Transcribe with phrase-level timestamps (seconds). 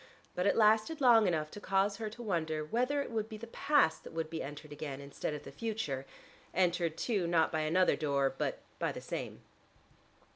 [0.33, 3.45] But it lasted long enough to cause her to wonder whether it would be the
[3.45, 6.07] past that would be entered again instead of the future,
[6.55, 9.41] entered, too, not by another door, but by the same.